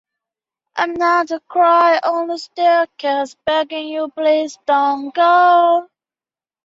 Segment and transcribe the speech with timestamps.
[0.03, 0.11] 近世以来因受
[0.97, 1.47] 到德川家的庇
[3.91, 4.71] 佑而兴隆
[5.11, 5.21] 起来。